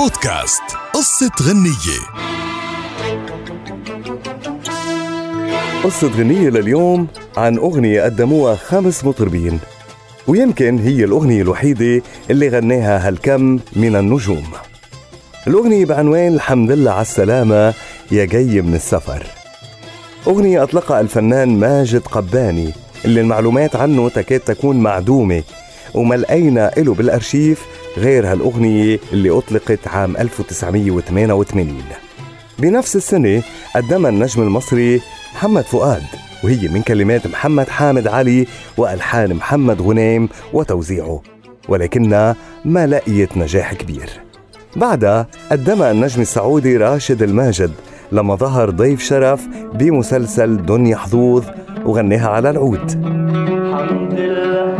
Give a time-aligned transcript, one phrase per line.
[0.00, 0.62] بودكاست.
[0.94, 2.00] قصة غنية.
[5.84, 7.06] قصة غنية لليوم
[7.36, 9.60] عن أغنية قدموها خمس مطربين
[10.26, 14.44] ويمكن هي الأغنية الوحيدة اللي غناها هالكم من النجوم.
[15.46, 17.74] الأغنية بعنوان الحمد لله على السلامة
[18.10, 19.26] يا جاي من السفر.
[20.26, 22.72] أغنية أطلقها الفنان ماجد قباني
[23.04, 25.42] اللي المعلومات عنه تكاد تكون معدومة
[25.94, 31.82] وما لقينا له بالأرشيف غير هالأغنية اللي أطلقت عام 1988
[32.58, 33.42] بنفس السنة
[33.76, 35.00] قدمها النجم المصري
[35.34, 36.02] محمد فؤاد
[36.44, 41.22] وهي من كلمات محمد حامد علي وألحان محمد غنيم وتوزيعه
[41.68, 44.10] ولكنها ما لقيت نجاح كبير.
[44.76, 47.70] بعدها قدمها النجم السعودي راشد الماجد
[48.12, 51.44] لما ظهر ضيف شرف بمسلسل دنيا حظوظ
[51.84, 52.90] وغناها على العود.
[52.90, 54.70] الحمد لله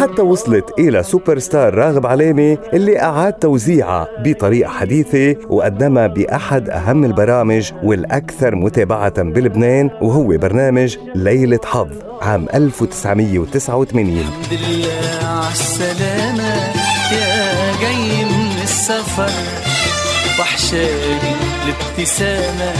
[0.00, 7.04] حتى وصلت إلى سوبر ستار راغب علامة اللي أعاد توزيعها بطريقة حديثة وقدمها بأحد أهم
[7.04, 11.88] البرامج والأكثر متابعة بلبنان وهو برنامج ليلة حظ
[12.22, 16.54] عام 1989 الحمد لله عالسلامة
[17.12, 19.30] يا جاي من السفر.
[20.40, 21.32] وحشاني
[21.64, 22.72] الابتسامة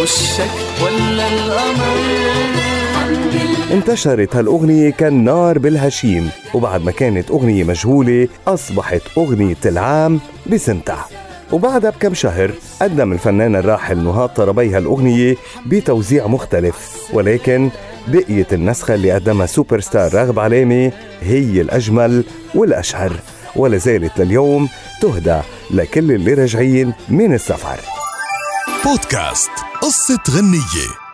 [0.00, 0.50] والشك
[0.84, 1.96] ولا القمر
[3.70, 11.06] انتشرت هالأغنية كالنار بالهشيم وبعد ما كانت أغنية مجهولة أصبحت أغنية العام بسنتها.
[11.52, 12.50] وبعدها بكم شهر
[12.82, 17.70] قدم الفنان الراحل نهاد طربي هالأغنية بتوزيع مختلف ولكن
[18.08, 23.12] بقيت النسخة اللي قدمها سوبر ستار راغب علامة هي الأجمل والأشهر
[23.56, 24.68] ولا زالت لليوم
[25.02, 27.80] تهدى لكل اللي راجعين من السفر.
[28.84, 29.50] بودكاست
[29.82, 31.05] قصة غنية.